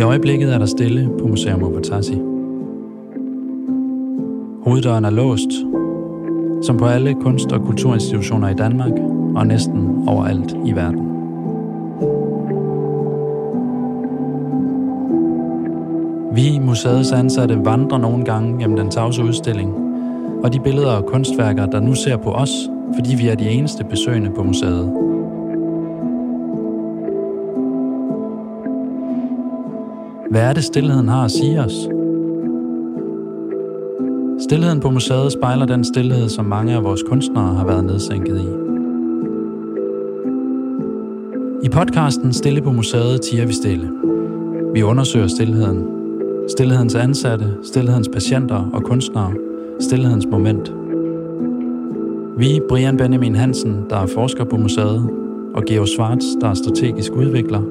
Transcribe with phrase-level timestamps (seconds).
[0.00, 2.14] øjeblikket er der stille på Museum Ovatasi.
[4.62, 5.50] Hoveddøren er låst,
[6.66, 8.92] som på alle kunst- og kulturinstitutioner i Danmark
[9.34, 11.08] og næsten overalt i verden.
[16.34, 19.74] Vi, museets ansatte, vandrer nogle gange gennem den tavse udstilling,
[20.44, 22.50] og de billeder og kunstværker, der nu ser på os,
[22.94, 24.92] fordi vi er de eneste besøgende på museet.
[30.30, 31.88] Hvad er det, stillheden har at sige os?
[34.40, 38.68] Stilheden på museet spejler den stillhed, som mange af vores kunstnere har været nedsænket i.
[41.62, 43.90] I podcasten Stille på museet tiger vi stille.
[44.74, 45.86] Vi undersøger stillheden.
[46.48, 49.32] Stillhedens ansatte, stillhedens patienter og kunstnere.
[49.80, 50.77] Stillhedens moment.
[52.38, 55.10] Vi, Brian Benjamin Hansen, der er forsker på museet,
[55.54, 57.62] og Geo Schwartz, der er strategisk udvikler,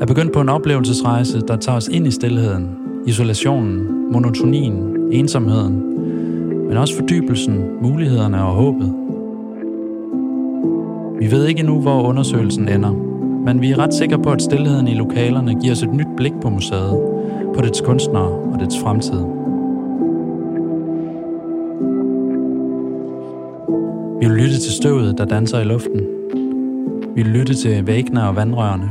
[0.00, 5.82] er begyndt på en oplevelsesrejse, der tager os ind i stillheden, isolationen, monotonien, ensomheden,
[6.68, 8.94] men også fordybelsen, mulighederne og håbet.
[11.18, 12.92] Vi ved ikke endnu, hvor undersøgelsen ender,
[13.44, 16.32] men vi er ret sikre på, at stillheden i lokalerne giver os et nyt blik
[16.42, 17.00] på museet,
[17.54, 19.39] på dets kunstnere og dets fremtid.
[24.20, 26.00] Vi vil lytte til støvet, der danser i luften.
[27.16, 28.90] Vi vil lytte til væggene og vandrørene.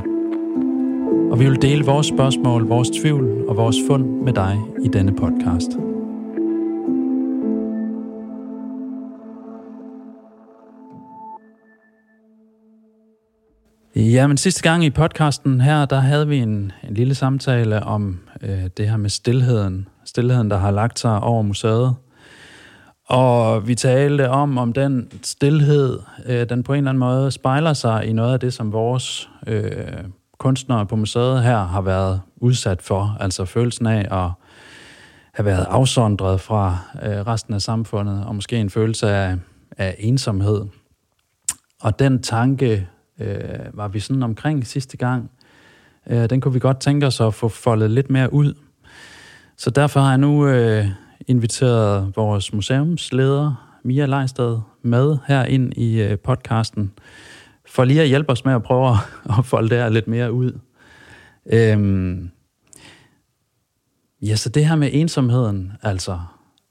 [1.32, 5.16] Og vi vil dele vores spørgsmål, vores tvivl og vores fund med dig i denne
[5.16, 5.72] podcast.
[13.96, 18.20] Ja, men sidste gang i podcasten her, der havde vi en, en lille samtale om
[18.42, 19.88] øh, det her med stillheden.
[20.06, 21.96] Stillheden, der har lagt sig over museet.
[23.10, 27.74] Og vi talte om, om den stillhed, øh, den på en eller anden måde spejler
[27.74, 29.72] sig i noget af det, som vores øh,
[30.38, 33.18] kunstnere på museet her har været udsat for.
[33.20, 34.32] Altså følelsen af at
[35.34, 39.36] have været afsondret fra øh, resten af samfundet, og måske en følelse af,
[39.78, 40.66] af ensomhed.
[41.82, 42.88] Og den tanke
[43.20, 43.38] øh,
[43.74, 45.32] var vi sådan omkring sidste gang.
[46.08, 48.54] Øh, den kunne vi godt tænke os at få foldet lidt mere ud.
[49.58, 50.86] Så derfor har jeg nu øh,
[51.30, 56.92] inviteret vores museumsleder, Mia Leistad, med her ind i øh, podcasten,
[57.66, 58.90] for lige at hjælpe os med at prøve
[59.38, 60.60] at folde det her lidt mere ud.
[61.54, 62.32] Øhm,
[64.22, 66.20] ja, så det her med ensomheden, altså,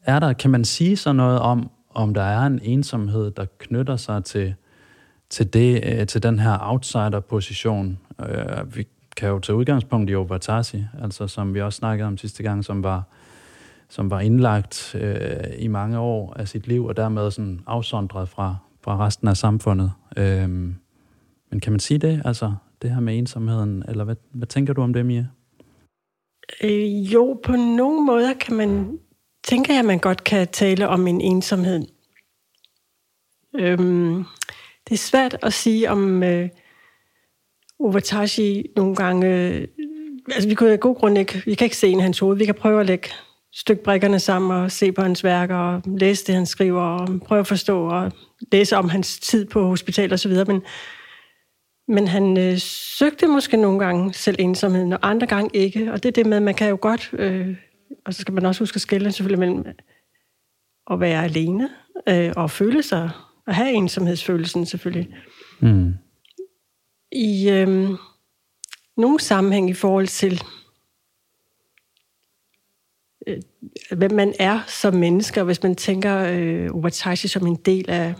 [0.02, 3.96] er der, kan man sige så noget om, om der er en ensomhed, der knytter
[3.96, 4.54] sig til
[5.30, 7.98] til, det, øh, til den her outsider-position.
[8.20, 8.86] Øh, vi
[9.16, 12.82] kan jo tage udgangspunkt i Obatasi, altså som vi også snakkede om sidste gang, som
[12.82, 13.02] var,
[13.88, 18.56] som var indlagt øh, i mange år af sit liv, og dermed sådan afsondret fra,
[18.80, 19.92] fra resten af samfundet.
[20.16, 20.48] Øh,
[21.50, 24.82] men kan man sige det, altså det her med ensomheden, eller hvad, hvad tænker du
[24.82, 25.26] om det, Mia?
[26.62, 28.98] Øh, jo, på nogle måder kan man,
[29.44, 31.86] tænker jeg, at man godt kan tale om en ensomhed.
[33.58, 34.24] Øhm,
[34.88, 36.48] det er svært at sige om øh,
[37.80, 39.26] Ovatashi nogle gange...
[39.26, 39.68] Øh,
[40.34, 41.42] altså, vi kunne af god grund ikke...
[41.44, 42.36] Vi kan ikke se en hans hoved.
[42.36, 43.08] Vi kan prøve at lægge
[43.52, 47.40] stykke brikkerne sammen og se på hans værker og læse det, han skriver, og prøve
[47.40, 48.12] at forstå og
[48.52, 50.44] læse om hans tid på hospital og så videre.
[50.44, 50.62] Men,
[51.88, 52.58] men han øh,
[52.98, 55.92] søgte måske nogle gange selv ensomheden, og andre gange ikke.
[55.92, 57.10] Og det er det med, at man kan jo godt...
[57.12, 57.56] Øh,
[58.06, 59.64] og så skal man også huske at skille selvfølgelig mellem
[60.90, 61.68] at være alene
[62.08, 63.10] øh, og føle sig
[63.46, 65.14] at have ensomhedsfølelsen selvfølgelig.
[65.60, 65.94] Mm.
[67.12, 67.96] I øhm,
[68.96, 70.42] nogle sammenhæng i forhold til,
[73.28, 73.42] øh,
[73.98, 78.14] hvem man er som mennesker, hvis man tænker øh, Ubatashi som en del af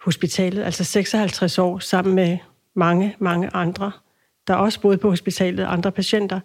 [0.00, 2.38] hospitalet, altså 56 år sammen med
[2.74, 3.92] mange, mange andre,
[4.46, 6.40] der også boede på hospitalet, andre patienter,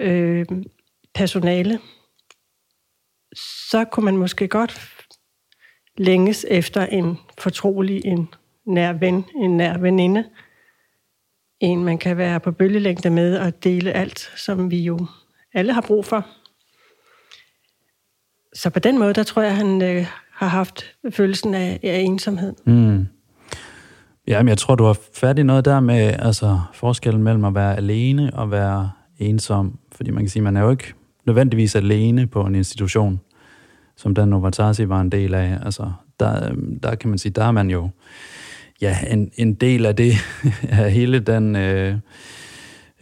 [0.00, 0.46] øh,
[1.14, 1.78] personale,
[3.70, 4.90] så kunne man måske godt
[5.96, 8.28] længes efter en fortrolig, en
[8.66, 10.24] nær ven, en nær veninde.
[11.60, 15.06] En, man kan være på bølgelængde med og dele alt, som vi jo
[15.54, 16.26] alle har brug for.
[18.54, 22.52] Så på den måde, der tror jeg, han øh, har haft følelsen af, af ensomhed.
[22.64, 23.06] Mm.
[24.26, 27.76] men jeg tror, du har fat i noget der med altså, forskellen mellem at være
[27.76, 29.78] alene og være ensom.
[29.92, 30.94] Fordi man kan sige, man er jo ikke
[31.26, 33.20] nødvendigvis alene på en institution
[34.00, 35.58] som den Novatasi var en del af.
[35.64, 37.88] Altså, der, øhm, der kan man sige, der er man jo
[38.80, 40.12] ja, en, en del af det,
[40.70, 41.94] af hele den, øh,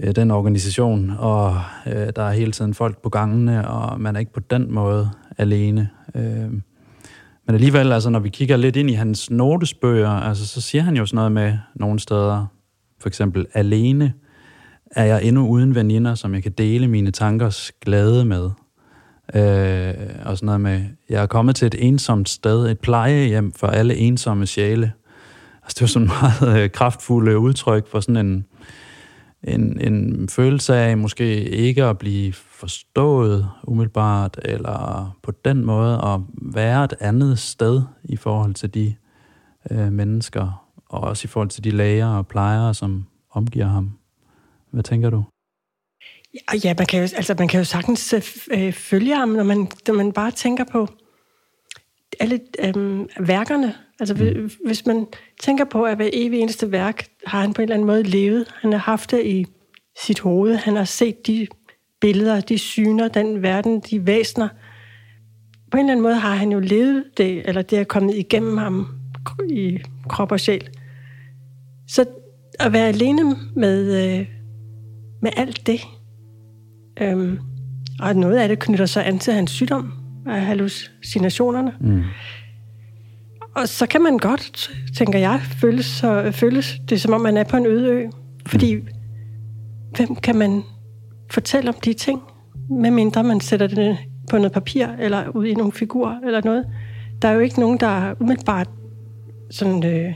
[0.01, 4.21] øh, den organisation, og øh, der er hele tiden folk på gangene, og man er
[4.21, 5.89] ikke på den måde alene.
[6.15, 6.53] Øh,
[7.47, 10.97] Men alligevel, altså, når vi kigger lidt ind i hans notesbøger, altså, så siger han
[10.97, 12.47] jo sådan noget med nogle steder,
[13.01, 14.13] for eksempel, alene
[14.91, 18.51] er jeg endnu uden veninder, som jeg kan dele mine tankers glæde med.
[19.35, 19.95] Øh,
[20.25, 23.97] og sådan noget med, jeg er kommet til et ensomt sted, et plejehjem for alle
[23.97, 24.93] ensomme sjæle.
[25.63, 26.11] Altså, det var sådan
[26.43, 28.45] meget øh, kraftfulde udtryk for sådan en,
[29.45, 36.21] en, en følelse af måske ikke at blive forstået umiddelbart, eller på den måde at
[36.43, 38.95] være et andet sted i forhold til de
[39.71, 43.91] øh, mennesker, og også i forhold til de læger og plejere, som omgiver ham.
[44.71, 45.25] Hvad tænker du?
[46.65, 49.69] Ja, man kan jo, altså, man kan jo sagtens øh, øh, følge ham, når man,
[49.87, 50.89] når man bare tænker på
[52.21, 53.75] alle øh, værkerne.
[54.01, 54.51] Altså, mm.
[54.67, 55.07] hvis man
[55.41, 58.55] tænker på, at hver evig eneste værk har han på en eller anden måde levet.
[58.61, 59.47] Han har haft det i
[60.05, 60.55] sit hoved.
[60.55, 61.47] Han har set de
[62.01, 64.49] billeder, de syner, den verden, de væsner.
[65.71, 68.57] På en eller anden måde har han jo levet det, eller det er kommet igennem
[68.57, 68.87] ham
[69.51, 69.79] i
[70.09, 70.69] krop og sjæl.
[71.89, 72.05] Så
[72.61, 74.27] at være alene med, øh,
[75.23, 75.81] med alt det,
[77.01, 77.39] øhm,
[78.01, 79.93] og noget af det knytter sig an til hans sygdom
[80.27, 81.73] af hallucinationerne.
[81.81, 82.03] Mm.
[83.59, 87.45] Og så kan man godt, tænker jeg, føles, så, føles det, som om man er
[87.45, 88.07] på en øde ø.
[88.47, 88.87] Fordi mm.
[89.97, 90.63] hvem kan man
[91.31, 92.21] fortælle om de ting,
[92.71, 93.99] medmindre man sætter det
[94.31, 96.65] på noget papir, eller ud i nogle figurer, eller noget.
[97.23, 98.69] Der er jo ikke nogen, der umiddelbart
[99.51, 100.15] sådan, øh,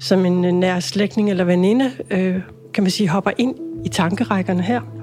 [0.00, 2.40] som en øh, nær slægtning eller veninde, øh,
[2.74, 3.54] kan man sige, hopper ind
[3.84, 4.99] i tankerækkerne her.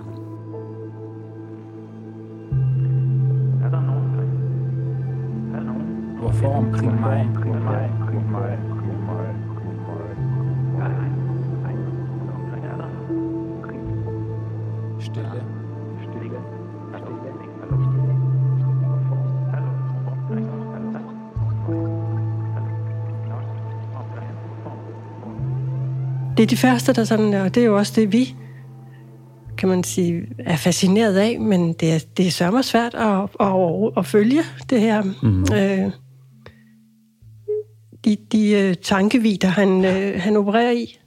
[6.40, 7.28] Hvorfor omkring mig?
[26.38, 28.36] det er de første, der sådan, og det er jo også det, vi
[29.58, 33.92] kan man sige, er fascineret af, men det er, det er sørme svært at, at,
[33.98, 35.04] at følge det her.
[35.24, 35.46] Mm.
[35.54, 35.92] Øh,
[38.08, 41.00] de, de øh, tankevider, han, øh, han opererer i.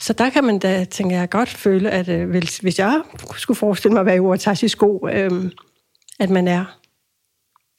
[0.00, 3.02] Så der kan man da, tænker jeg, godt føle, at øh, hvis, hvis jeg
[3.36, 5.50] skulle forestille mig at være i Uatashi sko, øh,
[6.20, 6.78] at man er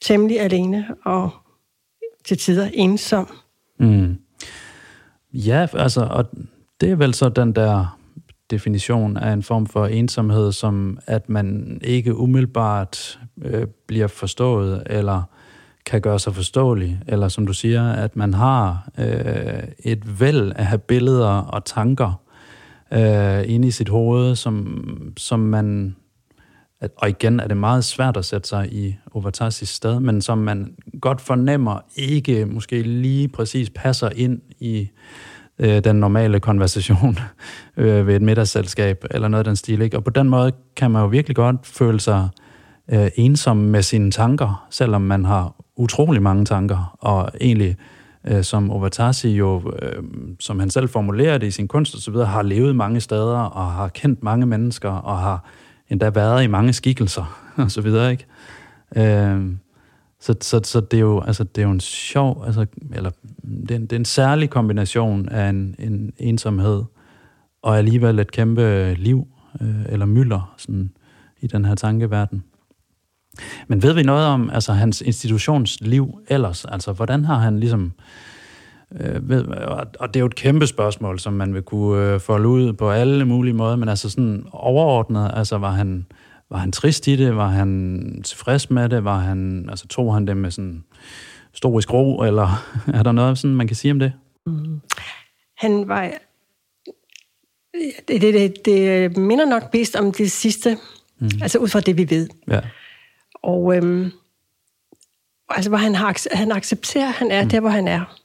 [0.02, 1.30] temmelig alene og
[2.26, 3.38] til tider ensom.
[3.80, 4.18] Mm.
[5.34, 6.26] Ja, altså, og
[6.82, 7.98] det er vel så den der
[8.52, 15.24] definition af en form for ensomhed, som at man ikke umiddelbart øh, bliver forstået, eller
[15.86, 20.82] kan gøre sig forståelig, eller som du siger, at man har øh, et væld af
[20.82, 22.22] billeder og tanker
[22.94, 24.84] øh, inde i sit hoved, som,
[25.18, 25.96] som man,
[26.80, 30.38] at, og igen er det meget svært at sætte sig i Overtasis sted, men som
[30.38, 34.90] man godt fornemmer ikke måske lige præcis passer ind i
[35.60, 37.18] øh, den normale konversation
[37.78, 39.82] øh, ved et middagsselskab, eller noget af den stil.
[39.82, 39.98] Ikke?
[39.98, 42.30] Og på den måde kan man jo virkelig godt føle sig
[42.92, 47.76] øh, ensom med sine tanker, selvom man har utrolig mange tanker, og egentlig,
[48.28, 50.04] øh, som Ovatasi jo, øh,
[50.40, 53.88] som han selv formulerer det i sin kunst osv., har levet mange steder, og har
[53.88, 55.46] kendt mange mennesker, og har
[55.90, 58.26] endda været i mange skikkelser, og så videre, ikke?
[58.96, 59.52] Øh,
[60.20, 63.12] så, så, så det, er jo, altså, det er jo en sjov, altså, eller
[63.44, 66.84] det er, en, det er en særlig kombination af en, en ensomhed
[67.62, 69.28] og alligevel et kæmpe liv,
[69.62, 70.92] øh, eller mylder sådan,
[71.42, 72.44] i den her tankeverden.
[73.68, 76.66] Men ved vi noget om altså, hans institutionsliv ellers?
[76.66, 77.92] Altså, hvordan har han ligesom...
[79.00, 79.46] Øh, ved,
[80.00, 82.92] og det er jo et kæmpe spørgsmål, som man vil kunne øh, folde ud på
[82.92, 86.06] alle mulige måder, men altså sådan overordnet, altså var han,
[86.50, 87.36] var han trist i det?
[87.36, 89.04] Var han tilfreds med det?
[89.04, 90.84] Var han, altså tog han det med sådan
[91.54, 94.14] storisk ro, eller er der noget, sådan, man kan sige om det?
[94.46, 94.82] Mm.
[95.58, 96.12] Han var...
[98.08, 100.78] Det, det, det, det minder nok bedst om det sidste,
[101.20, 101.30] mm.
[101.42, 102.28] altså ud fra det, vi ved.
[102.48, 102.60] Ja.
[103.44, 104.12] Og øhm,
[105.50, 107.50] altså, hvor han, har, han accepterer, at han er mm.
[107.50, 108.18] der, hvor han er.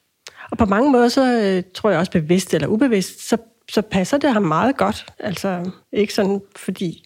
[0.51, 3.37] Og på mange måder, så øh, tror jeg også bevidst eller ubevidst, så,
[3.69, 5.07] så passer det ham meget godt.
[5.19, 7.05] Altså ikke sådan, fordi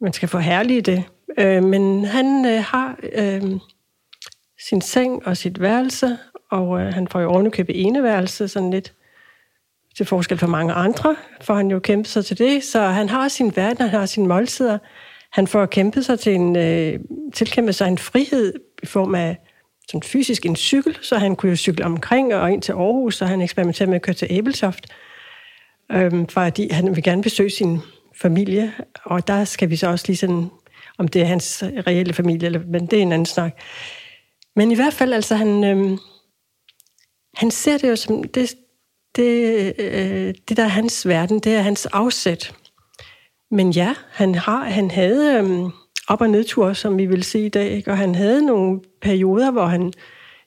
[0.00, 1.04] man skal få herlige det.
[1.38, 3.42] Øh, men han øh, har øh,
[4.68, 6.18] sin seng og sit værelse,
[6.50, 8.94] og øh, han får jo ovenikøbet eneværelse, sådan lidt
[9.96, 12.64] til forskel fra mange andre, for han jo kæmpet sig til det.
[12.64, 14.78] Så han har sin verden, han har sine måltider.
[15.32, 17.00] Han får kæmpet sig til en, øh,
[17.34, 19.36] tilkæmpet sig en frihed i form af
[19.88, 23.26] sådan fysisk en cykel, så han kunne jo cykle omkring og ind til Aarhus, så
[23.26, 24.86] han eksperimenterede med at køre til Abeltoft,
[25.92, 27.78] øh, fordi han vil gerne besøge sin
[28.14, 28.72] familie,
[29.04, 30.50] og der skal vi så også lige sådan,
[30.98, 33.52] om det er hans reelle familie, eller, men det er en anden snak.
[34.56, 35.98] Men i hvert fald, altså han, øh,
[37.34, 38.54] han ser det jo som, det,
[39.16, 42.54] det, øh, det der er hans verden, det er hans afsæt.
[43.50, 45.70] Men ja, han, har, han havde øh,
[46.08, 47.90] op- og nedtur, som vi vil sige i dag, ikke?
[47.90, 49.92] og han havde nogle perioder, hvor han,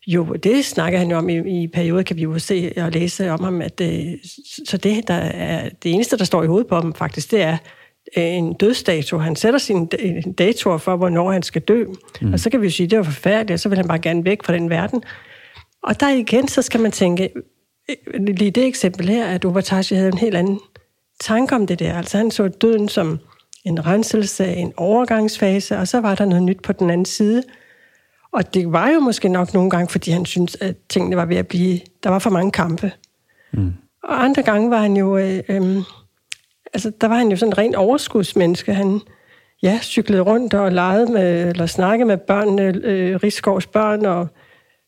[0.08, 3.31] jo, det snakker han jo om i, i perioder, kan vi jo se og læse
[3.31, 4.05] om ham, at øh,
[4.67, 7.58] så det, der er, det eneste, der står i hovedet på ham faktisk, det er
[8.17, 9.17] øh, en dødsdato.
[9.17, 9.86] Han sætter sin
[10.38, 11.86] dato for, hvornår han skal dø.
[12.22, 12.34] Mm.
[12.34, 14.00] Og så kan vi jo sige, at det var forfærdeligt, og så vil han bare
[14.00, 15.03] gerne væk fra den verden.
[15.84, 17.29] Og der igen, så skal man tænke,
[17.89, 20.60] øh, lige det eksempel her, at Ubertashi havde en helt anden
[21.22, 21.98] tanke om det der.
[21.98, 23.20] Altså han så døden som
[23.66, 27.44] en renselse, en overgangsfase, og så var der noget nyt på den anden side.
[28.32, 31.38] Og det var jo måske nok nogle gange, fordi han syntes, at tingene var ved
[31.38, 31.80] at blive...
[32.04, 32.92] Der var for mange kampe.
[33.54, 33.74] Mm.
[34.04, 35.18] Og andre gange var han jo...
[35.18, 35.78] Øh, øh,
[36.74, 38.74] altså, der var han jo sådan en ren overskudsmenneske.
[38.74, 39.01] Han
[39.63, 44.28] ja, cyklede rundt og legede med, eller snakkede med børnene, øh, Rigskovs børn, og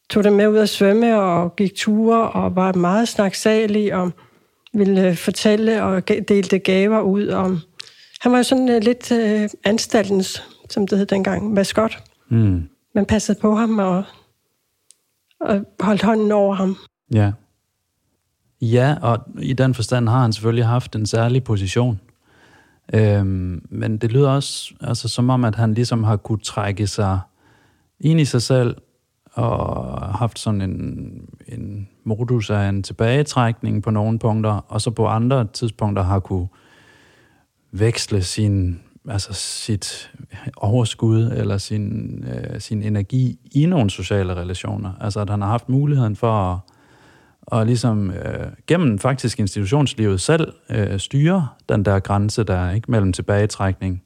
[0.09, 4.11] tog dem med ud at svømme og gik ture og var meget snaksalig og
[4.73, 7.27] ville fortælle og delte gaver ud.
[7.27, 7.59] Og
[8.21, 12.03] han var jo sådan uh, lidt uh, anstaltens, som det hed dengang, maskot.
[12.29, 12.69] Mm.
[12.95, 14.03] Man passede på ham og,
[15.39, 16.77] og holdt hånden over ham.
[17.13, 17.31] Ja.
[18.61, 21.99] Ja, og i den forstand har han selvfølgelig haft en særlig position.
[22.93, 27.19] Øhm, men det lyder også altså, som om, at han ligesom har kunne trække sig
[27.99, 28.75] ind i sig selv
[29.33, 30.79] og haft sådan en,
[31.47, 36.47] en modus af en tilbagetrækning på nogle punkter, og så på andre tidspunkter har kunne
[37.71, 40.11] veksle sin, altså sit
[40.57, 44.91] overskud eller sin, øh, sin energi i nogle sociale relationer.
[45.01, 46.59] Altså at han har haft muligheden for at,
[47.41, 52.91] og ligesom øh, gennem faktisk institutionslivet selv øh, styre den der grænse, der er ikke
[52.91, 54.03] mellem tilbagetrækning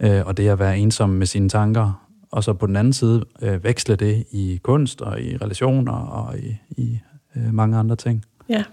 [0.00, 2.03] øh, og det at være ensom med sine tanker
[2.34, 6.38] og så på den anden side øh, veksle det i kunst og i relationer og
[6.38, 6.98] i, i
[7.36, 8.24] øh, mange andre ting.
[8.48, 8.64] Ja.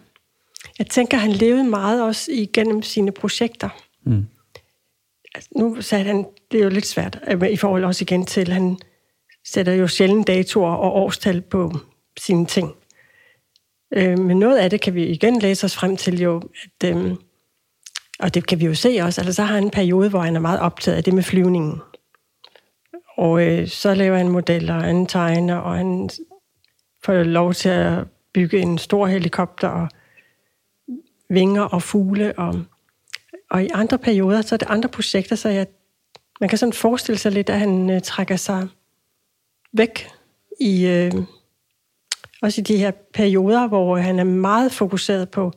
[0.80, 3.70] Jeg tænker, han levede meget også igennem sine projekter.
[4.06, 4.25] Mm.
[5.36, 8.51] Altså, nu sagde han, det er jo lidt svært, øh, i forhold også igen til,
[8.51, 8.77] han
[9.48, 11.74] sætter jo sjældent datoer og årstal på
[12.20, 12.72] sine ting.
[13.94, 16.41] Øh, men noget af det kan vi igen læse os frem til jo,
[16.82, 17.15] at, øh,
[18.20, 20.36] og det kan vi jo se også, altså så har han en periode, hvor han
[20.36, 21.82] er meget optaget af det med flyvningen.
[23.18, 26.10] Og øh, så laver han modeller, og han tegner, og han
[27.03, 28.03] får lov til at
[28.34, 29.89] bygge en stor helikopter, og
[31.30, 32.39] vinger og fugle.
[32.39, 32.63] Og,
[33.50, 35.68] og i andre perioder, så er det andre projekter, så jeg,
[36.39, 38.68] man kan sådan forestille sig lidt, at han øh, trækker sig
[39.74, 40.08] væk
[40.60, 40.88] i...
[40.88, 41.12] Øh,
[42.41, 45.51] også i de her perioder, hvor han er meget fokuseret på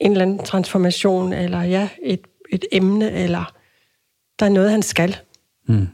[0.00, 2.20] en eller anden transformation, eller ja, et,
[2.52, 3.54] et emne, eller
[4.38, 5.16] der er noget, han skal.
[5.68, 5.88] Mm.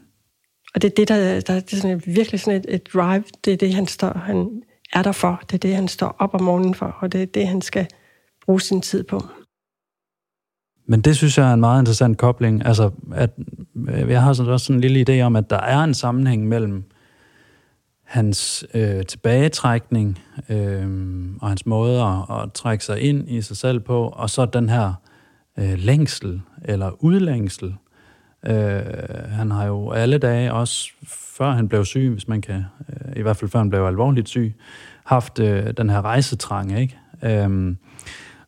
[0.75, 3.25] Og det er det, der, der det er sådan virkelig sådan et, et drive.
[3.45, 4.63] Det er det, han, står, han
[4.93, 5.43] er der for.
[5.47, 7.87] Det er det, han står op om morgenen for, og det er det, han skal
[8.45, 9.21] bruge sin tid på.
[10.87, 12.67] Men det synes jeg er en meget interessant kobling.
[12.67, 13.31] Altså, at,
[13.89, 16.49] øh, jeg har sådan også sådan en lille idé om, at der er en sammenhæng
[16.49, 16.85] mellem
[18.05, 20.87] hans øh, tilbagetrækning øh,
[21.41, 24.69] og hans måde at, at trække sig ind i sig selv på, og så den
[24.69, 24.95] her
[25.59, 27.75] øh, længsel eller udlængsel
[28.47, 28.83] Øh,
[29.31, 33.23] han har jo alle dage, også før han blev syg, hvis man kan, øh, i
[33.23, 34.55] hvert fald før han blev alvorligt syg,
[35.05, 36.99] haft øh, den her rejsetrang, ikke?
[37.23, 37.77] Øh,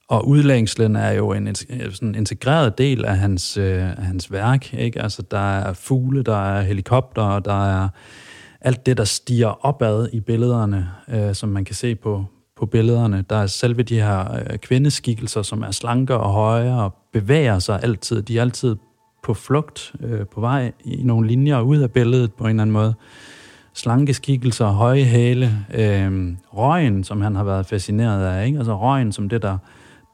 [0.08, 4.74] og udlængslen er jo en øh, sådan integreret del af hans, øh, hans værk.
[4.74, 5.02] Ikke?
[5.02, 7.88] Altså, der er fugle, der er helikopter, der er
[8.60, 12.24] alt det, der stiger opad i billederne, øh, som man kan se på,
[12.56, 13.24] på billederne.
[13.30, 17.80] Der er selve de her øh, kvindeskikkelser, som er slanke og høje og bevæger sig
[17.82, 18.22] altid.
[18.22, 18.76] De er altid
[19.24, 22.72] på flugt, øh, på vej i nogle linjer ud af billedet på en eller anden
[22.72, 22.94] måde.
[23.74, 28.58] Slanke skikkelser, høje hæle, øh, røgen, som han har været fascineret af, ikke?
[28.58, 29.58] altså røgen som det, der,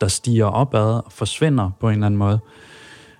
[0.00, 2.38] der stiger opad og forsvinder på en eller anden måde.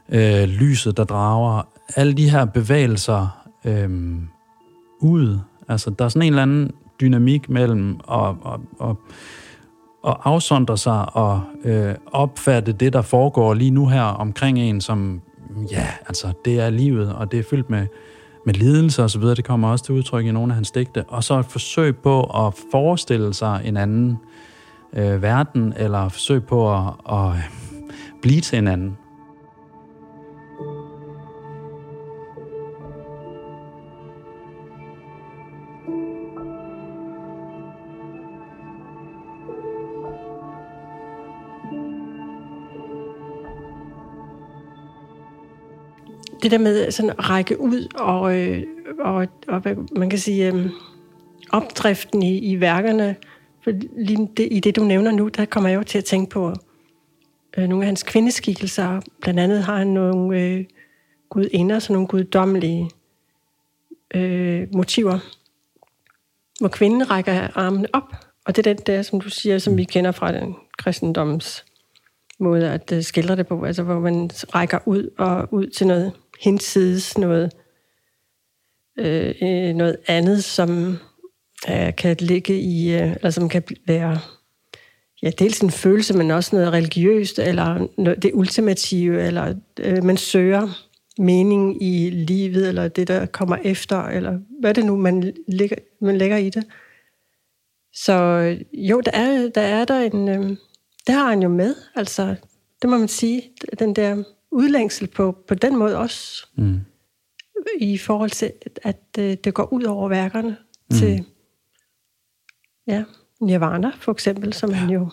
[0.09, 1.63] Øh, lyset, der drager,
[1.97, 4.19] alle de her bevægelser øh,
[5.01, 5.39] ud.
[5.69, 6.71] Altså, der er sådan en eller anden
[7.01, 8.97] dynamik mellem at, at, at,
[10.07, 15.23] at afsondre sig og øh, opfatte det, der foregår lige nu her omkring en, som
[15.71, 17.87] ja, altså, det er livet, og det er fyldt med,
[18.47, 19.35] med lidelse og så videre.
[19.35, 21.05] Det kommer også til udtryk i nogle af hans digte.
[21.09, 24.19] Og så et forsøg på at forestille sig en anden
[24.93, 27.33] øh, verden, eller forsøg på at, at
[28.23, 28.97] blive til en anden.
[46.43, 48.63] Det der med sådan at række ud og, øh,
[49.01, 49.63] og, og
[49.97, 50.71] man kan sige, øh,
[51.53, 53.17] opdriften i, i værkerne.
[53.65, 56.31] For lige det, i det, du nævner nu, der kommer jeg jo til at tænke
[56.31, 56.55] på
[57.57, 59.01] øh, nogle af hans kvindeskikkelser.
[59.21, 60.65] Blandt andet har han nogle øh,
[61.29, 62.91] gudinder, sådan nogle guddommelige
[64.15, 65.19] øh, motiver,
[66.61, 68.15] hvor kvinden rækker armene op.
[68.45, 71.65] Og det er den der, som du siger, som vi kender fra den kristendoms
[72.39, 76.13] måde at øh, skildre det på, altså hvor man rækker ud og ud til noget
[76.41, 77.53] hinsides, noget,
[78.99, 80.97] øh, øh, noget andet, som
[81.71, 84.19] øh, kan ligge i, øh, eller som kan være
[85.23, 90.17] ja, dels en følelse, men også noget religiøst, eller noget, det ultimative, eller øh, man
[90.17, 90.87] søger
[91.19, 96.19] mening i livet, eller det, der kommer efter, eller hvad det nu, man lægger, man
[96.19, 96.65] lægger i det.
[97.95, 100.29] Så øh, jo, der er der, er der en...
[100.29, 100.57] Øh,
[101.07, 102.35] det har han jo med, altså.
[102.83, 103.43] Det må man sige.
[103.79, 106.47] Den der udlængsel på, på den måde også.
[106.57, 106.81] Mm.
[107.81, 108.53] I forhold til,
[108.83, 110.57] at øh, det går ud over værkerne
[110.91, 110.97] mm.
[110.97, 111.25] til
[112.87, 113.05] ja,
[113.41, 114.77] Nirvana, for eksempel, som ja.
[114.77, 115.11] han jo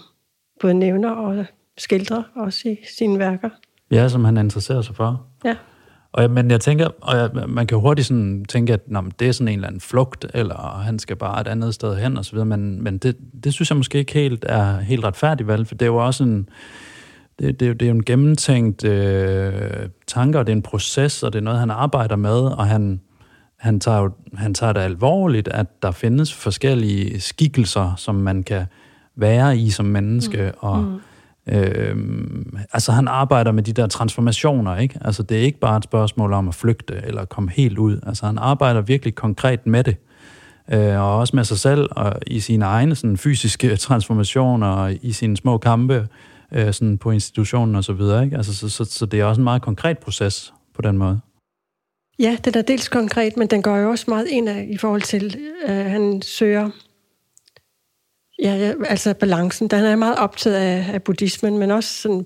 [0.62, 1.46] både nævner og
[1.78, 3.50] skildrer også i sine værker.
[3.92, 5.28] Ja, som han interesserer sig for.
[5.46, 5.56] Ja.
[6.12, 9.28] Og jeg, men jeg tænker, og jeg, man kan hurtigt sådan tænke, at nå, det
[9.28, 12.26] er sådan en eller anden flugt, eller han skal bare et andet sted hen, og
[12.26, 15.68] så videre, men, men det, det synes jeg måske ikke helt er helt retfærdigt valg,
[15.68, 16.50] for det er jo også en,
[17.40, 21.34] det, det, det er jo en gennemtænkt øh, tanke, og det er en proces, og
[21.34, 23.02] det er noget, han arbejder med, og han,
[23.58, 28.66] han, tager jo, han tager det alvorligt, at der findes forskellige skikkelser, som man kan
[29.16, 30.58] være i som menneske, mm.
[30.60, 31.00] og mm
[31.48, 31.96] Øh,
[32.74, 35.00] altså han arbejder med de der transformationer, ikke?
[35.02, 38.00] Altså det er ikke bare et spørgsmål om at flygte eller komme helt ud.
[38.08, 39.98] Altså han arbejder virkelig konkret med det.
[40.72, 45.12] Øh, og også med sig selv og i sine egne sådan, fysiske transformationer og i
[45.12, 46.08] sine små kampe
[46.54, 48.24] øh, sådan på institutionen og så videre.
[48.24, 48.38] Ikke?
[48.38, 51.20] Altså, så, så, så det er også en meget konkret proces på den måde.
[52.20, 55.02] Ja, den er dels konkret, men den går jo også meget ind af i forhold
[55.02, 56.70] til, at øh, han søger
[58.42, 59.68] Ja, ja, altså balancen.
[59.68, 62.26] Den er meget optaget af, af buddhismen, men også sådan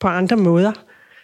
[0.00, 0.72] på andre måder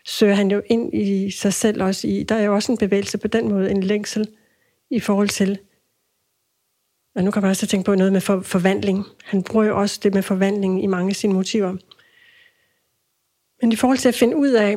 [0.06, 2.08] søger han jo ind i sig selv også.
[2.08, 4.28] I, der er jo også en bevægelse på den måde, en længsel
[4.90, 5.58] i forhold til,
[7.14, 9.04] og nu kan man også tænke på noget med for, forvandling.
[9.24, 11.76] Han bruger jo også det med forvandling i mange af sine motiver.
[13.62, 14.76] Men i forhold til at finde ud af,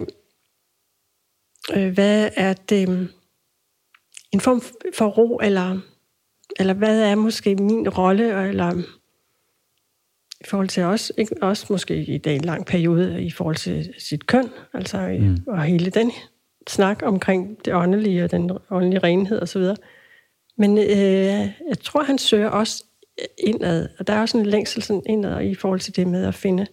[1.76, 3.10] øh, hvad er det,
[4.32, 4.62] en form
[4.94, 5.80] for ro, eller,
[6.60, 8.84] eller hvad er måske min rolle, eller
[10.42, 11.36] i forhold til os, ikke?
[11.42, 15.38] også måske i det en lang periode i forhold til sit køn, altså mm.
[15.48, 16.12] og hele den
[16.68, 19.64] snak omkring det åndelige og den åndelige renhed osv.
[20.58, 20.86] Men øh,
[21.68, 22.84] jeg tror, han søger også
[23.38, 26.36] indad, og der er også en længsel sådan indad i forhold til det med at
[26.36, 26.68] finde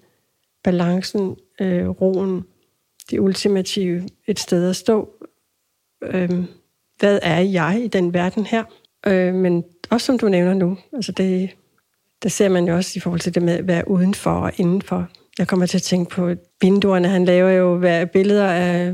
[0.66, 2.44] balancen, øh, roen,
[3.10, 5.08] det ultimative, et sted at stå.
[6.02, 6.30] Øh,
[6.98, 8.64] hvad er jeg i den verden her?
[9.06, 11.50] Øh, men også som du nævner nu, altså det,
[12.22, 15.08] det ser man jo også i forhold til det med at være udenfor og indenfor.
[15.38, 17.08] Jeg kommer til at tænke på vinduerne.
[17.08, 18.92] Han laver jo billeder af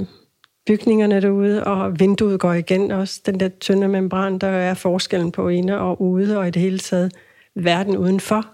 [0.66, 3.20] bygningerne derude, og vinduet går igen også.
[3.26, 6.78] Den der tynde membran, der er forskellen på inde og ude, og i det hele
[6.78, 7.12] taget
[7.54, 8.46] verden udenfor,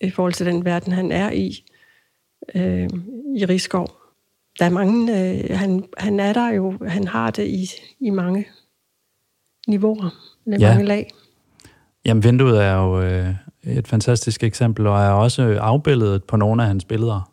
[0.00, 1.64] i forhold til den verden, han er i,
[2.54, 2.88] øh,
[3.36, 3.88] i Rigskov.
[4.58, 8.46] Der er mange, øh, han, han er der jo, han har det i, i mange
[9.68, 10.14] niveauer,
[10.46, 10.68] med ja.
[10.68, 11.10] mange lag.
[12.04, 16.68] Jamen, vinduet er jo øh, et fantastisk eksempel, og er også afbildet på nogle af
[16.68, 17.30] hans billeder.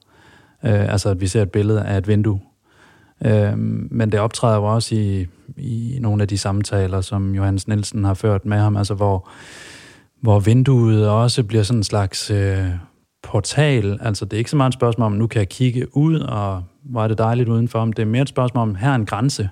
[0.65, 2.39] Øh, altså, at vi ser et billede af et vindue.
[3.25, 8.03] Øh, men det optræder jo også i, i nogle af de samtaler, som Johannes Nielsen
[8.03, 9.29] har ført med ham, altså hvor,
[10.21, 12.69] hvor vinduet også bliver sådan en slags øh,
[13.23, 13.99] portal.
[14.01, 16.63] Altså, det er ikke så meget et spørgsmål om, nu kan jeg kigge ud, og
[16.83, 19.05] hvor er det dejligt udenfor, men det er mere et spørgsmål om, her er en
[19.05, 19.49] grænse.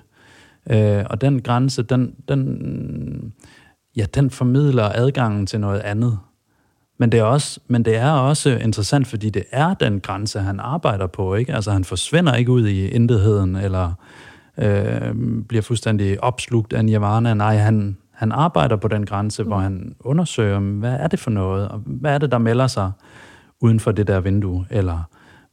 [0.70, 3.32] Øh, og den grænse, den, den,
[3.96, 6.18] ja, den formidler adgangen til noget andet.
[6.98, 10.60] Men det, er også, men det er også interessant, fordi det er den grænse, han
[10.60, 11.34] arbejder på.
[11.34, 11.54] Ikke?
[11.54, 13.92] Altså han forsvinder ikke ud i intetheden, eller
[14.58, 15.14] øh,
[15.48, 17.34] bliver fuldstændig opslugt af nirvana.
[17.34, 19.48] Nej, han, han arbejder på den grænse, mm.
[19.48, 22.92] hvor han undersøger, hvad er det for noget, og hvad er det, der melder sig
[23.60, 25.02] uden for det der vindue, eller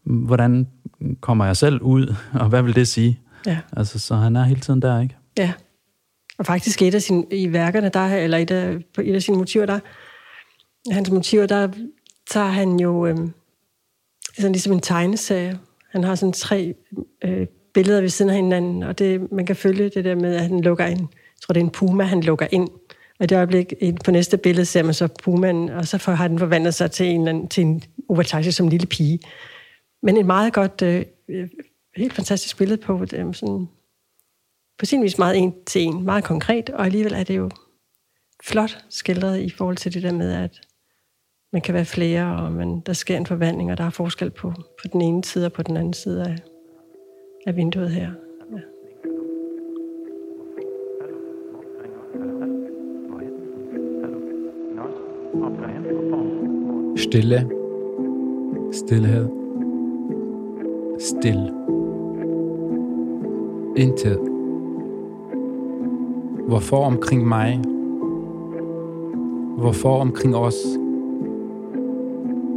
[0.04, 0.68] hvordan
[1.22, 3.20] kommer jeg selv ud, og hvad vil det sige?
[3.46, 3.60] Ja.
[3.78, 5.16] Altså, så han er hele tiden der, ikke?
[5.38, 5.54] Ja.
[6.38, 9.38] Og faktisk et af sine, i værkerne, der, eller et af, på et af sine
[9.38, 9.80] motiver, der
[10.92, 11.70] hans motiver, der
[12.32, 13.18] tager han jo øh,
[14.38, 15.60] sådan ligesom en tegneserie.
[15.92, 16.74] Han har sådan tre
[17.24, 20.42] øh, billeder ved siden af hinanden, og det, man kan følge det der med, at
[20.42, 21.00] han lukker ind.
[21.00, 22.70] Jeg tror, det er en puma, han lukker ind.
[23.20, 23.74] Og i det øjeblik,
[24.06, 27.28] på næste billede ser man så pumaen, og så har den forvandlet sig til en,
[27.28, 29.20] anden, til en overtage som en lille pige.
[30.04, 31.50] Men et meget godt, øh, øh,
[31.96, 33.68] helt fantastisk billede på, øh, sådan,
[34.80, 37.50] på sin vis meget en til en, meget konkret, og alligevel er det jo
[38.44, 40.62] flot skildret i forhold til det der med, at
[41.54, 44.52] man kan være flere, og man, der sker en forvandling, og der er forskel på,
[44.52, 46.36] på den ene side og på den anden side af,
[47.48, 48.25] af vinduet her.
[57.06, 57.50] Stille.
[58.72, 59.30] Stilhed.
[61.00, 61.52] Still.
[63.76, 64.20] Intet.
[66.48, 67.62] Hvorfor omkring mig?
[69.58, 70.56] Hvorfor omkring os?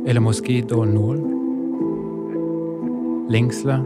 [0.06, 1.16] Eller måske dog nul?
[3.30, 3.78] Længsler.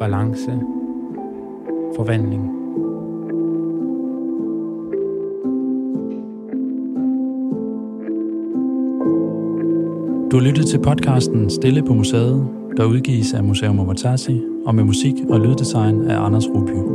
[0.00, 0.60] Balance.
[1.96, 2.61] Forvandling.
[10.32, 14.84] Du har lyttet til podcasten Stille på Museet, der udgives af Museum Omatasi og med
[14.84, 16.91] musik og lyddesign af Anders Ruby.